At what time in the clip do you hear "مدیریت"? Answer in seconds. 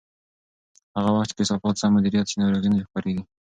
1.95-2.25